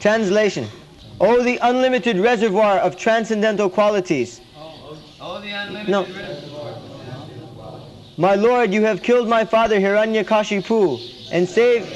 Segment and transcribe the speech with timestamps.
[0.00, 0.68] Translation
[1.20, 4.40] O the unlimited reservoir of transcendental qualities.
[4.56, 6.02] Oh, oh, oh, the unlimited No.
[6.04, 6.74] reservoir.
[8.16, 11.00] My Lord, you have killed my father Hiranyakashipu
[11.30, 11.88] and saved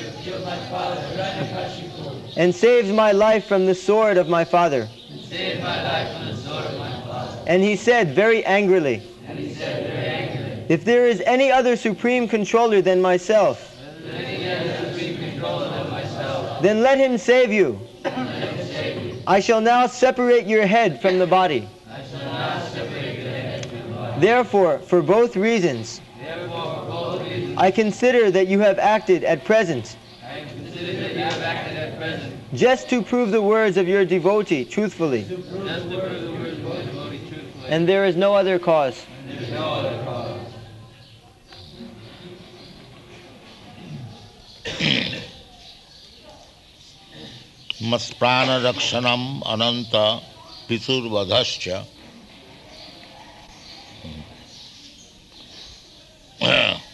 [2.37, 4.88] and saved my life from the sword of my father.
[5.28, 7.38] Save my life from the sword of my father.
[7.46, 12.26] And he said very angrily, And said very angrily, If there is any other supreme
[12.28, 13.76] controller than myself,
[14.14, 17.80] Any other supreme controller than myself, then let him save you.
[19.27, 21.68] I shall now separate your head from the body.
[24.18, 26.00] Therefore, for both reasons,
[27.56, 29.96] I consider that you have acted at present
[32.54, 35.26] just to prove the words of your devotee truthfully.
[37.68, 39.06] and there is no other cause.
[47.84, 49.95] মৎপ্রাণরক্ষণম অনন্ত
[50.69, 51.65] পিতুর্বধশ্চ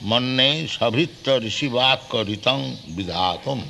[0.02, 2.58] মন্যে সভিত্ত ঋষিবাক্যরিতং
[2.96, 3.60] বিধাতুম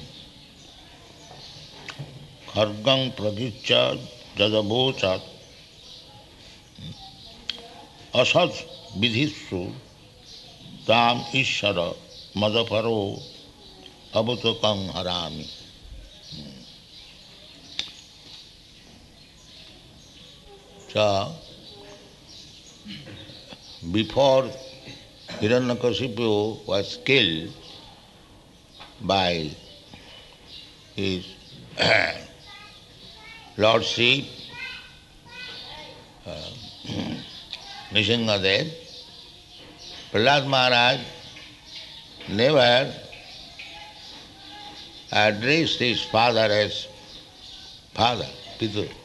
[2.48, 3.68] খর্গং প্রকৃচ্ছ
[4.38, 5.00] যদবোচ
[8.12, 8.52] অসৎ
[8.94, 9.60] বিধিষু
[10.86, 11.76] তাম ঈশ্বর
[12.36, 12.98] মদপরো
[14.12, 15.46] অবতকং হরামি
[20.92, 21.32] So,
[23.92, 24.50] before
[25.38, 27.52] Hiranyakasipu was killed
[29.00, 29.50] by
[30.96, 31.26] his
[33.56, 34.24] lordship,
[36.26, 36.50] uh,
[37.92, 38.72] Nishingadev,
[40.10, 41.00] Prahlad Maharaj
[42.30, 42.92] never
[45.12, 46.88] addressed his father as
[47.94, 48.26] father,
[48.58, 48.99] Pitu.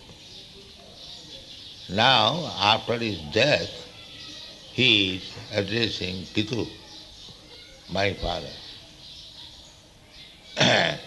[1.87, 3.85] Now, after his death,
[4.73, 6.67] he is addressing Pitu,
[7.91, 8.49] my father.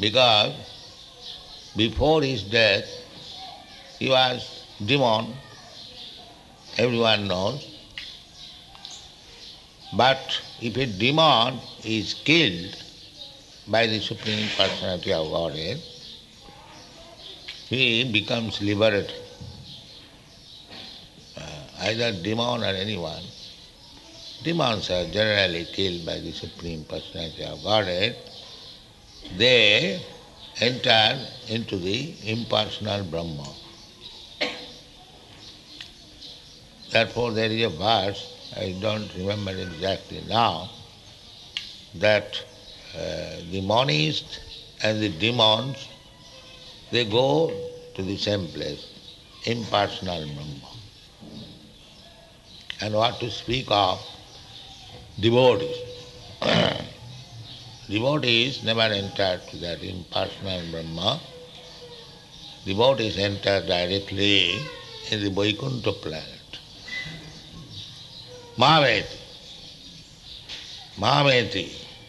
[0.00, 0.54] because
[1.76, 2.84] before his death,
[3.98, 5.34] he was demon,
[6.78, 7.66] everyone knows.
[9.92, 12.76] But if a demon is killed
[13.66, 15.82] by the Supreme Personality of Godhead,
[17.68, 19.12] he becomes liberated.
[21.80, 23.22] Either demon or anyone.
[24.42, 28.16] Demons are generally killed by the Supreme Personality of Godhead.
[29.36, 30.04] They
[30.60, 33.48] enter into the impersonal Brahma.
[36.90, 38.26] Therefore, there is a verse,
[38.56, 40.68] I don't remember exactly now,
[41.94, 42.44] that
[42.94, 44.38] uh, the monists
[44.82, 45.88] and the demons,
[46.90, 47.52] they go
[47.94, 48.84] to the same place,
[49.44, 50.79] impersonal Brahma.
[52.82, 54.00] And what to speak of
[55.18, 55.76] devotees.
[57.90, 61.20] devotees never enter to that impersonal Brahma.
[62.64, 64.54] Devotees enter directly
[65.10, 66.58] in the Vaikuntha planet.
[68.56, 69.16] Mahaveti.
[70.98, 71.68] Mahaveti.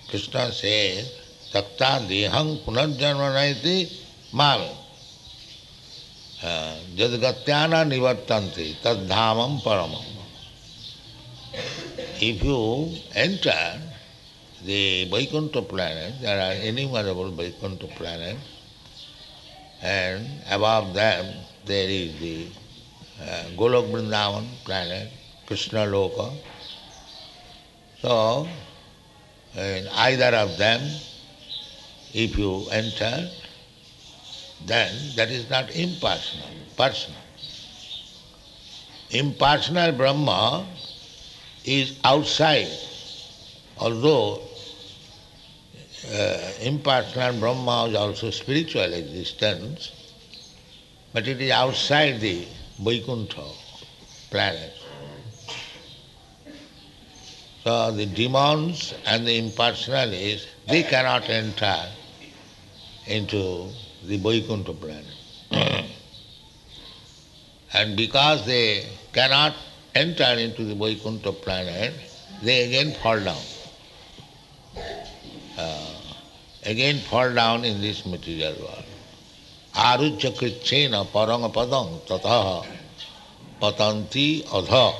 [0.09, 1.11] Krishna says,
[1.51, 3.91] Takta dehang punarjanma naiti
[4.33, 4.77] Mahaveti.
[6.43, 10.10] Uh, Jadgatyana nivartanti tad dhamam paramam.
[11.53, 13.81] If you enter
[14.63, 18.39] the Vaikuntha planet, there are innumerable Vaikuntha planets,
[19.81, 21.25] and above them
[21.65, 22.47] there is the
[23.19, 25.09] uh, Golok Vrindavan planet,
[25.45, 26.31] Krishna Loka.
[28.01, 28.47] So,
[29.55, 30.99] in either of them,
[32.13, 33.29] if you enter,
[34.65, 36.47] then that is not impersonal,
[36.77, 37.19] personal.
[39.09, 40.65] Impersonal Brahma
[41.63, 42.71] is outside,
[43.77, 44.41] although
[46.09, 49.91] uh, impersonal Brahma is also spiritual existence,
[51.13, 52.47] but it is outside the
[52.79, 53.43] Vaikuntha
[54.29, 54.73] planet.
[57.63, 61.91] So the demons and the impersonalists, they cannot enter
[63.05, 63.69] into
[64.03, 65.05] the Vaikuntha planet.
[67.73, 69.53] and because they cannot
[69.95, 71.93] enter into the Vaikuntha planet,
[72.41, 73.41] they again fall down.
[75.57, 75.95] Uh,
[76.65, 78.85] again fall down in this material world.
[79.75, 82.65] Arujya krichena paranga padang tataha
[83.61, 84.93] patanti adha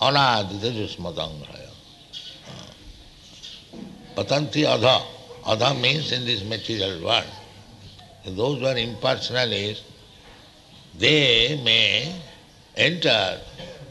[0.00, 1.70] anadita jusmadangraya.
[4.16, 5.02] Patanti adha.
[5.44, 7.24] Adha means in this material world.
[8.24, 9.82] those who are impersonalists,
[10.96, 12.18] they may
[12.76, 13.38] enter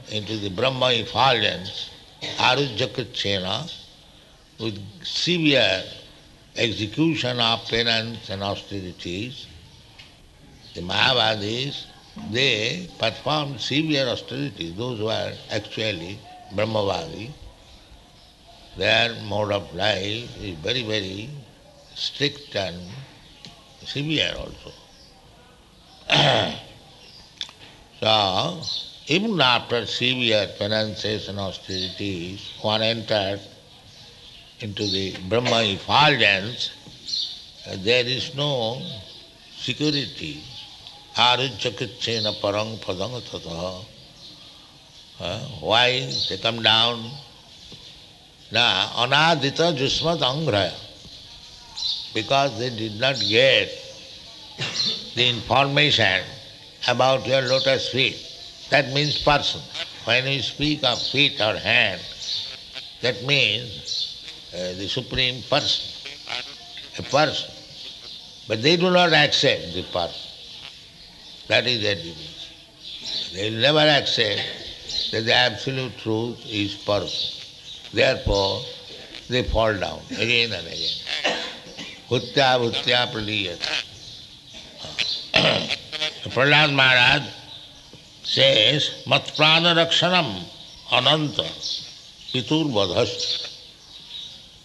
[0.10, 1.90] into the Brahma effulgence,
[2.38, 3.72] Arujjakachena,
[4.60, 5.84] with severe
[6.56, 9.48] execution of penance and austerities.
[10.74, 11.86] The Mayavadis,
[12.32, 16.20] they perform severe austerities, those who are actually
[16.54, 17.32] Brahmavadi.
[18.78, 21.30] Their mode of life is very, very
[21.94, 22.78] strict and
[23.86, 24.72] severe also.
[28.00, 28.62] so,
[29.08, 33.42] even after severe penances and austerities, one enters
[34.62, 36.72] into the Brahma effulgence,
[37.68, 38.82] uh, there is no
[39.58, 40.42] security.
[41.16, 41.50] Parang
[42.80, 43.86] padang tataha.
[45.20, 47.04] Uh, why they come down?
[48.52, 50.74] Now, anadita jusmat angraya.
[52.14, 53.70] Because they did not get
[55.16, 56.24] the information
[56.88, 58.33] about your lotus feet.
[58.74, 59.62] That means person.
[60.06, 62.02] When we speak of feet or hand,
[63.04, 65.86] that means uh, the Supreme Person,
[66.98, 67.54] a person.
[68.48, 70.32] But they do not accept the person.
[71.50, 73.32] That is their disease.
[73.36, 74.42] They never accept
[75.12, 77.46] that the absolute truth is person.
[77.94, 78.64] Therefore,
[79.30, 80.98] they fall down again and again.
[82.10, 83.70] Bhutya bhutya praliyata.
[86.34, 87.43] Prahlad Maharaj
[88.34, 90.44] says, Matprana rakshanam
[90.92, 91.44] ananta
[92.34, 93.50] pitur vadhast.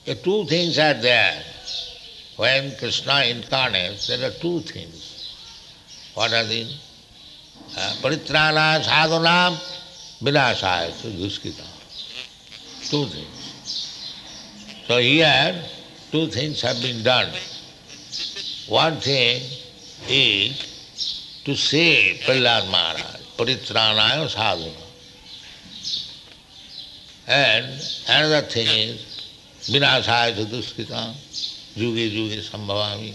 [0.07, 1.43] The two things are there.
[2.37, 5.35] When Krishna incarnates, there are two things.
[6.15, 6.39] What are?
[6.39, 9.53] Uh, Paritrana sadhanam
[10.23, 11.67] vinasaya duskita.
[12.89, 14.15] Two things.
[14.87, 15.63] So here,
[16.11, 17.31] two things have been done.
[18.69, 19.43] One thing
[20.09, 24.73] is to save Prahlad Maharaj, Paritranaya sadhana.
[27.29, 27.67] And
[28.09, 29.31] another thing is
[29.71, 31.15] Vinasaya Duskita,
[31.77, 33.15] Yuge Yuge Sambhavami.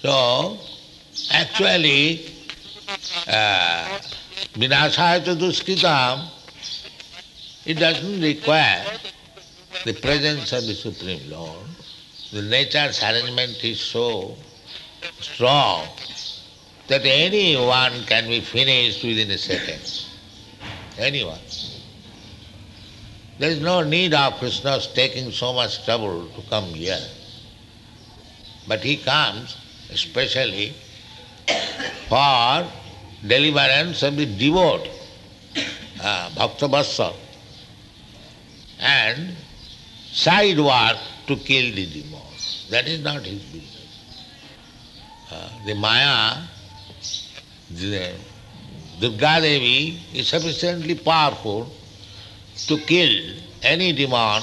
[0.00, 0.58] so,
[1.30, 2.24] actually,
[3.28, 3.98] uh,
[4.54, 6.26] Vinasaya Duskita,
[7.66, 8.86] it doesn't require
[9.84, 11.66] the presence of the Supreme Lord.
[12.32, 14.36] The nature's arrangement is so
[15.20, 15.86] strong
[16.88, 20.06] that anyone can be finished within a second.
[20.98, 21.38] Anyone.
[23.38, 27.00] There is no need of Krishna's taking so much trouble to come here.
[28.68, 29.56] But he comes
[29.90, 30.74] especially
[32.08, 32.66] for
[33.26, 34.88] deliverance of the devote,
[36.02, 37.12] uh, Bhakta Vassa,
[38.80, 39.34] and
[40.12, 42.66] side work to kill the demons.
[42.70, 44.24] That is not his business.
[45.30, 46.42] Uh, the Maya,
[47.78, 51.72] Durga Devi is sufficiently powerful
[52.68, 54.42] to kill any demon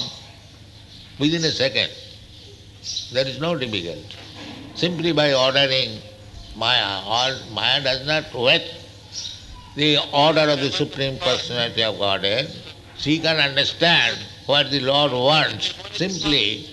[1.18, 1.90] within a second.
[3.12, 4.04] There is no difficulty.
[4.74, 6.00] Simply by ordering
[6.56, 8.62] Maya, or Maya does not wait
[9.76, 12.54] the order of the Supreme Personality of Godhead.
[12.98, 15.74] She can understand what the Lord wants.
[15.92, 16.68] Simply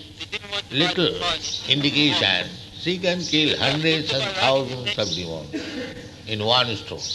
[0.70, 1.14] little
[1.68, 2.48] indication,
[2.79, 5.55] she can kill hundreds and thousands of demons
[6.27, 7.11] in one stroke.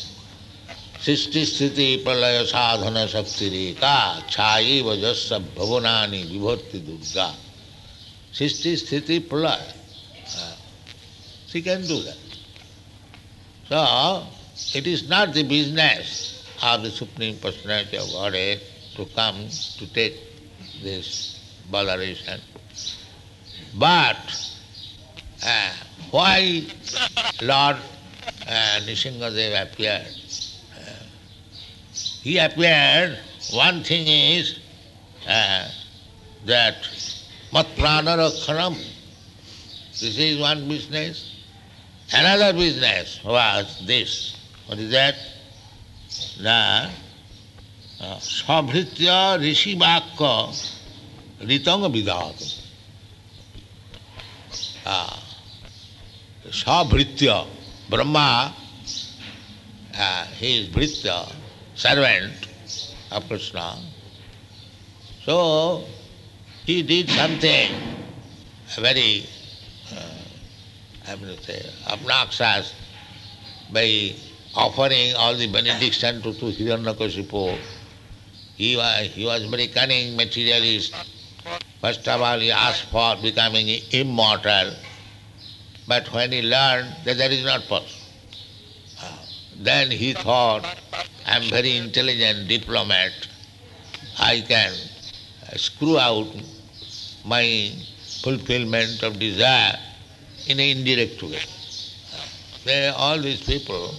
[1.04, 3.98] सृष्टि स्थिति प्रलय साधन शक्ति रेखा
[4.30, 7.28] छाई वजस्स भवनानी विभूति दुर्गा
[8.38, 9.72] सृष्टि स्थिति प्रलय
[11.50, 12.16] she can do that.
[13.68, 14.26] So,
[14.78, 18.60] it is not the business of the Supreme Personality of Godhead
[18.94, 19.48] to come
[19.78, 20.16] to take
[20.80, 21.40] this
[21.70, 22.40] botheration.
[23.76, 24.16] But
[25.45, 25.71] uh,
[26.11, 26.65] why
[27.41, 27.77] Lord
[28.47, 30.07] uh, Nishingadev appeared?
[32.25, 33.19] he appeared,
[33.53, 34.57] one thing is
[35.27, 35.67] uh,
[36.45, 36.75] that
[37.53, 38.75] matprana rakshanam.
[39.91, 41.35] This is one business.
[42.11, 44.35] Another business was this.
[44.65, 45.15] What is that?
[46.41, 46.89] The
[48.01, 50.71] uh, Savritya Rishi Vakka
[51.41, 52.61] Ritanga Vidhat.
[56.49, 57.47] Savritya,
[57.89, 58.53] Brahma,
[59.97, 61.31] uh, he is Bhritya,
[61.75, 62.47] servant
[63.11, 63.77] of Krishna.
[65.23, 65.85] So
[66.65, 67.71] he did something
[68.77, 69.27] very,
[69.95, 72.73] uh, I to say, obnoxious
[73.71, 74.13] by
[74.55, 77.57] offering all the benediction to, to Hiranyakashipu.
[78.55, 80.93] He was, he was very cunning materialist.
[81.81, 84.73] First of all, he asked for becoming immortal,
[85.87, 88.01] but when he learned that that is not possible,
[89.57, 90.65] then he thought,
[91.25, 93.11] I am very intelligent diplomat,
[94.19, 96.27] I can uh, screw out
[97.25, 97.71] my
[98.21, 99.77] fulfillment of desire
[100.47, 101.39] in an indirect way.
[102.65, 103.95] They, all these people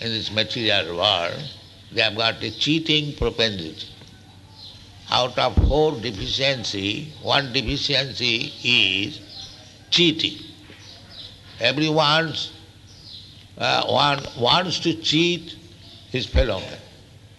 [0.00, 1.42] in this material world,
[1.92, 3.88] they have got a cheating propensity.
[5.10, 9.20] Out of four deficiency, one deficiency is
[9.90, 10.38] cheating.
[11.60, 12.34] Everyone
[13.58, 15.56] uh, one wants to cheat
[16.10, 16.78] his fellow man.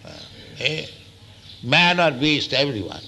[0.04, 0.18] Uh,
[0.60, 0.86] eh?
[1.62, 3.02] Man or beast, everyone.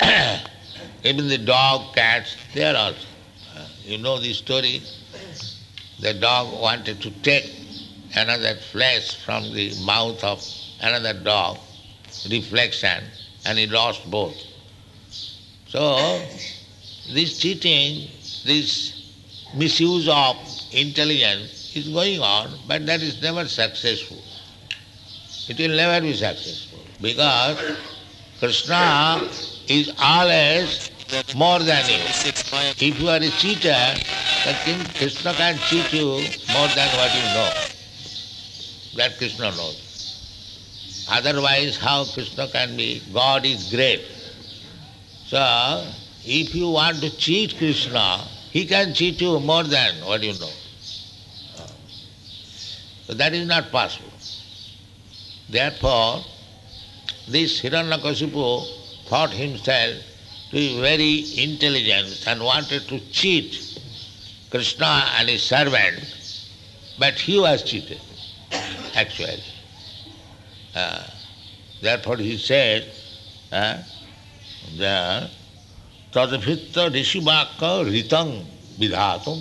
[0.00, 0.38] Uh,
[1.04, 3.06] even the dog, cats, they are also.
[3.56, 4.82] Uh, you know the story?
[6.00, 7.52] The dog wanted to take
[8.16, 10.42] another flesh from the mouth of
[10.80, 11.58] another dog,
[12.30, 13.04] reflection,
[13.44, 14.36] and he lost both.
[15.68, 16.22] So,
[17.12, 18.08] this cheating,
[18.44, 19.12] this
[19.54, 20.36] misuse of
[20.72, 24.18] intelligence is going on, but that is never successful.
[25.48, 27.76] It will never be successful because
[28.38, 29.28] Krishna
[29.68, 30.90] is always
[31.34, 31.98] more than you.
[31.98, 33.94] If you are a cheater,
[34.44, 36.06] then Krishna can cheat you
[36.52, 37.50] more than what you know.
[38.96, 41.06] That Krishna knows.
[41.10, 43.02] Otherwise, how Krishna can be?
[43.12, 44.02] God is great.
[45.26, 45.86] So,
[46.24, 50.50] if you want to cheat Krishna, he can cheat you more than what you know.
[53.06, 54.12] So that is not possible.
[55.48, 56.24] Therefore,
[57.26, 59.96] this Hiranyakasipu thought himself
[60.50, 63.80] to be very intelligent and wanted to cheat
[64.50, 66.04] Krishna and his servant,
[66.98, 68.00] but he was cheated,
[68.94, 69.42] actually.
[70.74, 71.04] Uh,
[71.80, 72.92] therefore he said,
[73.52, 73.78] uh,
[74.76, 75.30] that
[76.14, 78.22] तदभित्त ऋषिवाक्य विधा
[78.78, 79.38] विधातुम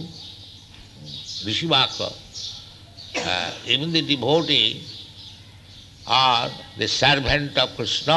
[1.48, 2.10] ऋषिवाक्य
[3.74, 3.98] even the
[6.08, 8.12] are the servant of Krishna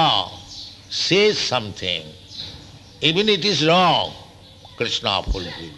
[0.96, 3.04] से something.
[3.04, 5.72] Even it is wrong Krishna fulfil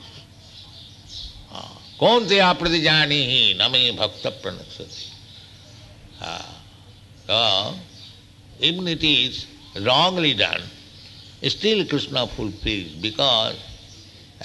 [1.99, 5.05] कौन थे आप प्रति जानी ही, न मे भक्त प्रणसती।
[8.69, 9.37] Even it is
[9.85, 10.71] wrongly done
[11.51, 13.57] still Krishna fulfills because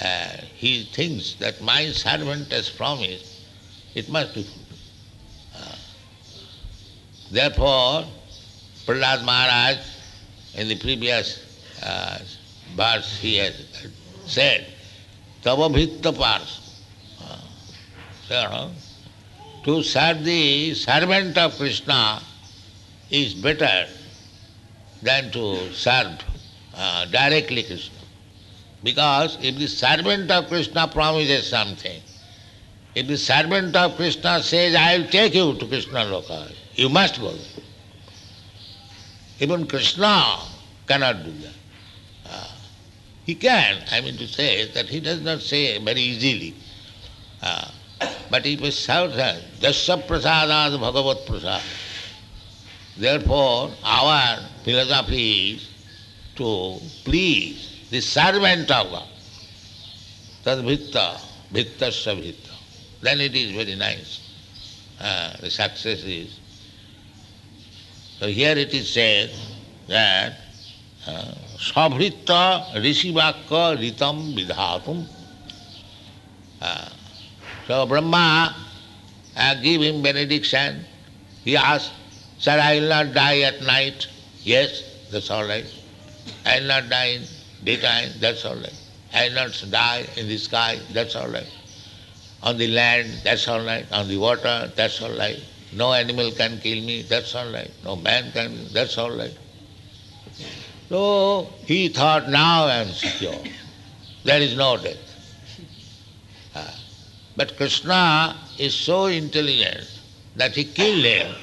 [0.00, 3.26] uh, he thinks that my servant has promised,
[3.94, 4.78] it must be fulfilled.
[5.56, 5.76] Uh,
[7.30, 8.04] therefore,
[8.86, 9.78] Prahlad Maharaj
[10.54, 12.18] in the previous uh,
[12.76, 13.54] verse he has
[14.26, 14.66] said,
[15.42, 16.60] Tava Bhitta Pars.
[18.28, 18.70] So,
[19.64, 22.22] to serve the servant of Krishna
[23.10, 23.88] is better
[25.02, 26.18] than to serve
[26.74, 27.98] uh, directly Krishna.
[28.82, 32.00] Because if the servant of Krishna promises something,
[32.94, 37.20] if the servant of Krishna says, I will take you to Krishna Loka, you must
[37.20, 37.64] go there.
[39.40, 40.38] Even Krishna
[40.86, 41.54] cannot do that.
[42.26, 42.48] Uh,
[43.24, 46.54] he can, I mean to say that he does not say very easily.
[47.42, 47.70] Uh,
[48.30, 51.62] but it was shouted, Jasya prasadad bhagavat prasad.
[52.96, 55.68] Therefore, our philosophy is
[56.40, 59.08] to please the servant of God.
[60.44, 61.20] Tad bhitta,
[61.52, 62.54] bhittasya bhitta.
[63.02, 64.20] Then it is very nice.
[65.00, 66.40] Uh, the success is.
[68.18, 69.30] So here it is said
[69.88, 70.34] that
[71.58, 75.06] sabhritta rishivakka ritam vidhatum.
[76.60, 76.88] Uh,
[77.66, 78.54] so Brahma
[79.36, 80.84] uh, give him benediction.
[81.44, 81.92] He asked,
[82.38, 84.06] Sir, I will not die at night.
[84.42, 85.66] Yes, that's all right.
[86.44, 87.22] I will not die in
[87.64, 88.74] daytime, that's all right.
[89.12, 91.48] I will not die in the sky, that's all right.
[92.42, 93.86] On the land, that's all right.
[93.92, 95.38] On the water, that's all right.
[95.72, 97.70] No animal can kill me, that's all right.
[97.84, 99.36] No man can, that's all right.
[100.88, 103.38] So he thought, now I am secure.
[104.24, 104.96] There is no death.
[106.54, 106.74] Ah.
[107.36, 109.86] But Krishna is so intelligent
[110.36, 111.34] that he killed him,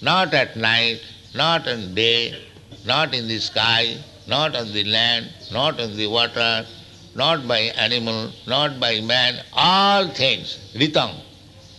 [0.00, 1.00] not at night,
[1.34, 2.40] not in day,
[2.84, 3.96] not in the sky,
[4.26, 6.66] not on the land, not on the water,
[7.14, 11.14] not by animal, not by man, all things, ritam.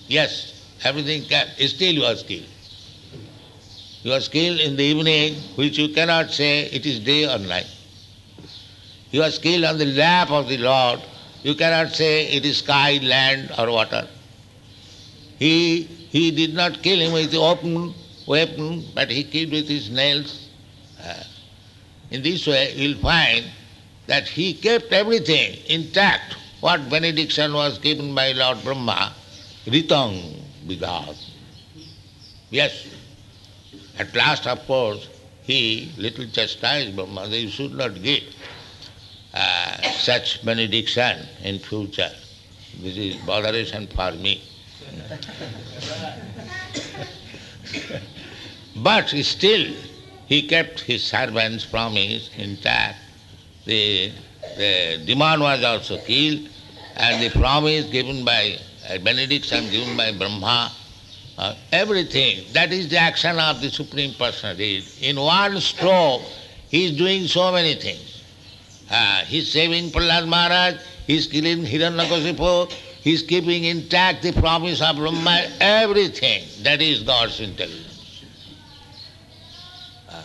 [0.07, 2.47] Yes, everything can, still you are skilled.
[4.03, 7.67] You are skilled in the evening, which you cannot say it is day or night.
[9.11, 11.01] You are skilled on the lap of the Lord,
[11.43, 14.07] you cannot say it is sky, land, or water.
[15.37, 17.93] He, he did not kill him with the open
[18.27, 20.50] weapon, but he killed with his nails.
[22.11, 23.45] In this way, you'll find
[24.07, 26.35] that he kept everything intact.
[26.59, 29.13] What benediction was given by Lord Brahma,
[29.65, 30.35] Ritang
[30.67, 31.17] Vidhat.
[32.49, 32.87] Yes.
[33.97, 35.07] At last, of course,
[35.43, 38.23] he little chastised Brahma that you should not give
[39.33, 42.11] uh, such benediction in future.
[42.81, 44.41] This is botheration for me.
[48.75, 49.73] but still,
[50.31, 52.97] he kept his servant's promise intact.
[53.65, 54.13] The,
[54.55, 56.47] the demand was also killed,
[56.95, 58.57] and the promise given by,
[58.87, 60.71] a benediction given by Brahma,
[61.37, 64.85] uh, everything, that is the action of the Supreme Personality.
[65.01, 66.21] In one stroke,
[66.69, 68.23] he is doing so many things.
[68.89, 70.75] Uh, he is saving Prahlad Maharaj,
[71.07, 72.71] he is killing Hiranyakasipu,
[73.03, 76.47] he is keeping intact the promise of Brahma, everything.
[76.63, 77.89] That is God's intelligence.
[80.09, 80.21] Uh,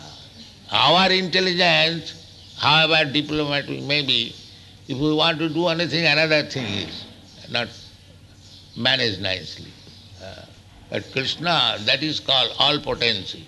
[0.71, 2.13] our intelligence,
[2.57, 4.35] however diplomatic may be,
[4.87, 7.05] if we want to do anything, another thing is
[7.49, 7.67] not
[8.75, 9.71] managed nicely.
[10.23, 10.45] Uh,
[10.89, 13.45] but Krishna, that is called all potency.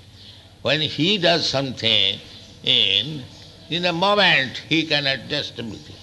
[0.62, 2.20] When he does something
[2.64, 3.24] in
[3.70, 5.96] in a moment he can adjust everything.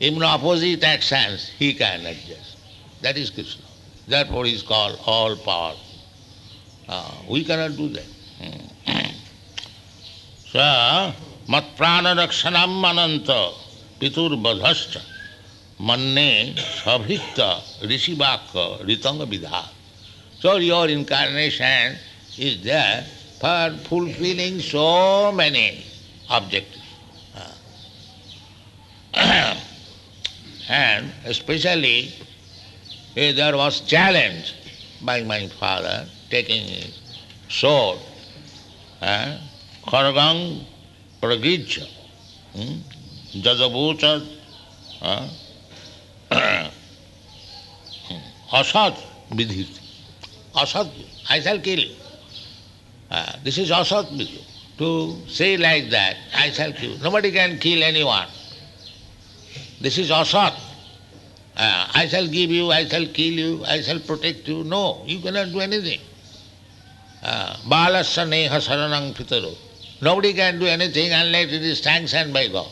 [0.00, 2.56] Even opposite actions he can adjust.
[3.02, 3.64] That is Krishna.
[4.06, 5.74] Therefore he is called all power.
[6.88, 8.06] Uh, we cannot do that.
[10.56, 13.30] मत मत्प्राणरक्षण अनंत
[14.00, 14.96] पितुर्वधश्च
[15.88, 17.40] मन्ने सभित
[17.90, 18.52] ऋषि वाक
[18.88, 19.60] ऋतंग विधा।
[20.42, 21.96] So your incarnation
[22.46, 22.68] is the
[23.42, 24.86] for fulfilling so
[25.36, 25.68] many
[26.36, 26.72] object
[30.70, 32.00] and specially
[33.16, 34.52] there was challenge
[35.02, 36.68] by my father taking
[37.60, 37.96] sword
[42.54, 42.80] Hmm,
[43.40, 44.26] Jadabucha,
[45.02, 46.70] eh,
[48.52, 48.94] Asad
[49.30, 49.66] Vidhi.
[50.54, 50.90] Asad,
[51.28, 51.94] I shall kill you.
[53.10, 54.42] Uh, this is Asad Vidhi.
[54.78, 56.98] To say like that, I shall kill.
[56.98, 58.28] Nobody can kill anyone.
[59.80, 60.52] This is asat.
[61.56, 64.64] Uh, I shall give you, I shall kill you, I shall protect you.
[64.64, 66.00] No, you cannot do anything.
[67.22, 69.56] Uh, balasya neha saranang pitaro.
[70.00, 72.70] Nobody can do anything unless it is sanctioned by God.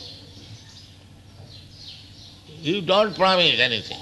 [2.61, 3.99] You don't promise anything.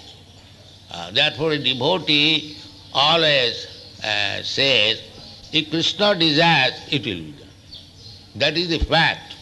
[0.91, 2.57] Uh, therefore, a devotee
[2.93, 3.67] always
[4.03, 5.01] uh, says,
[5.51, 7.47] if Krishna desires, it will be done.
[8.35, 9.35] That is the fact.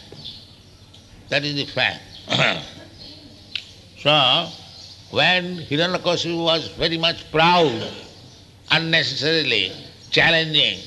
[1.29, 2.01] That is the fact.
[3.97, 4.49] so,
[5.11, 7.91] when Hiranyakasipu was very much proud,
[8.71, 9.71] unnecessarily
[10.09, 10.79] challenging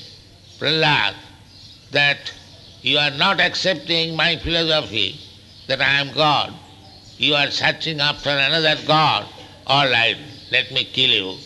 [0.59, 1.15] Prahlad
[1.91, 2.33] that
[2.85, 5.19] you are not accepting my philosophy
[5.69, 6.53] that I am God,
[7.17, 9.27] you are searching after another God,
[9.67, 10.19] all right,
[10.53, 11.39] let me kill you.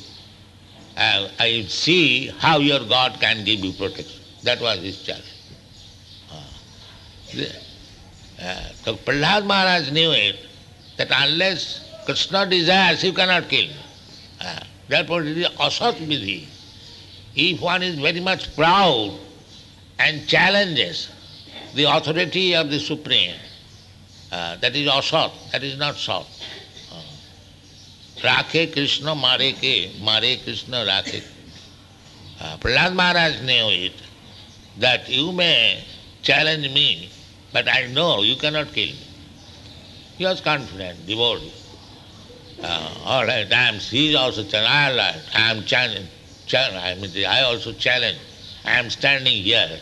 [0.97, 4.21] Uh, I see how your God can give you protection.
[4.43, 5.33] That was his challenge.
[8.43, 10.45] Uh, so Prahlad Maharaj knew it,
[10.97, 13.71] that unless Krishna desires, you cannot kill.
[14.41, 16.47] Uh, therefore it is asat vidhi.
[17.37, 19.17] If one is very much proud
[20.01, 21.11] and challenges
[21.75, 23.35] the authority of the Supreme,
[24.33, 26.27] uh, that is asat, that is not sat.
[28.21, 31.23] Rakhe Krishna mare ke, mare Krishna rakhe.
[32.41, 33.93] Uh, Prahlad Maharaj knew it,
[34.79, 35.85] that you may
[36.23, 37.11] challenge me,
[37.53, 39.07] but I know you cannot kill me.
[40.17, 41.53] He was confident, devotee.
[42.61, 45.31] Uh, all right, I am, he is also challenged.
[45.35, 46.11] I am challenged.
[46.53, 48.19] I mean, I also challenge.
[48.65, 49.81] I am standing here.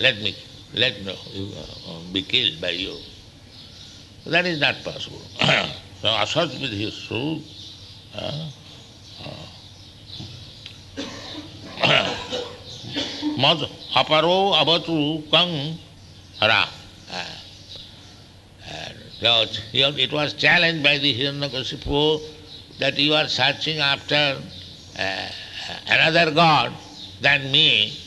[0.00, 0.34] Let me,
[0.74, 2.96] let me uh, be killed by you.
[4.26, 5.22] That is not possible.
[6.00, 7.42] so asat with his true.
[8.14, 8.50] Uh,
[13.94, 15.78] aparo abatu kang
[16.40, 16.68] hara.
[19.20, 22.22] So it was challenged by the Hiranyakasipu
[22.78, 24.40] that you are searching after
[24.96, 25.28] uh,
[25.88, 26.72] another god
[27.20, 27.98] than me.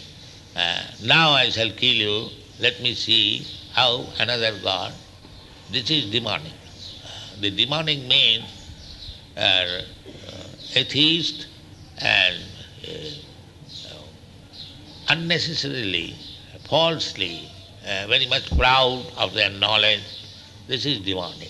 [0.55, 2.29] Uh, now I shall kill you.
[2.61, 4.93] Let me see how another god.
[5.71, 6.53] This is demonic.
[7.03, 8.45] Uh, the demonic means
[9.35, 9.81] uh,
[10.75, 11.47] atheist
[11.97, 12.37] and
[12.87, 13.95] uh,
[15.09, 16.15] unnecessarily,
[16.69, 17.49] falsely,
[17.83, 20.03] uh, very much proud of their knowledge.
[20.67, 21.49] This is demonic.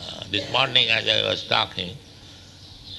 [0.00, 1.94] Uh, this morning, as I was talking,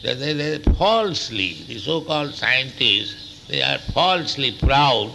[0.03, 5.11] they, they, they falsely, the so-called scientists, they are falsely proud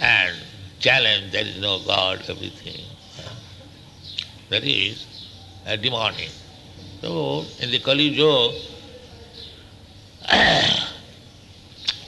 [0.00, 0.34] and
[0.78, 2.84] challenge there is no God, everything.
[4.48, 5.06] that is
[5.66, 6.30] a demonic.
[7.00, 8.58] So in the Kali Yuga,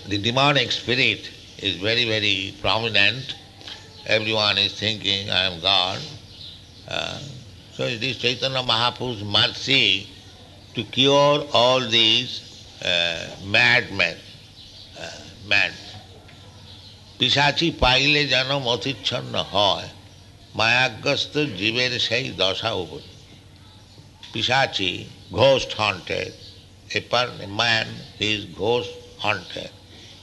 [0.08, 3.34] the demonic spirit is very, very prominent.
[4.06, 6.00] Everyone is thinking, I am God.
[6.88, 7.20] Uh,
[7.72, 10.08] so it is Chaitanya Mahaprabhu's mercy
[10.74, 12.42] to cure all these
[12.84, 14.16] uh, madmen,
[14.98, 15.10] uh,
[15.46, 15.72] mad.
[17.17, 19.89] পিসাচি পাইলে যেন মতিচ্ছন্ন হয়
[20.59, 23.01] মায়াগ্রস্ত জীবের সেই দশা উপর
[24.31, 24.91] পিসাচি
[25.33, 26.31] ghost haunted,
[26.93, 27.87] a per- a man
[28.19, 29.71] is ghost haunted.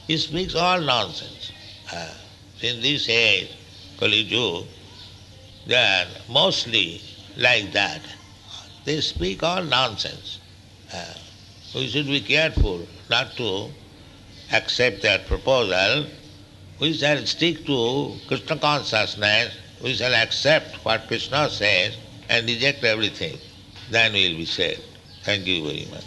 [0.07, 1.51] He speaks all nonsense.
[1.91, 2.13] Uh,
[2.61, 3.49] in this age,
[3.99, 4.67] Kali Yuga,
[5.67, 7.01] they are mostly
[7.37, 8.01] like that.
[8.85, 10.39] They speak all nonsense.
[10.93, 11.13] Uh,
[11.75, 13.69] we should be careful not to
[14.53, 16.05] accept their proposal.
[16.78, 19.56] we shall stick to Krishna consciousness.
[19.82, 21.96] We shall accept what Krishna says
[22.28, 23.38] and reject everything.
[23.90, 24.82] Then we will be saved.
[25.22, 26.04] Thank you very much.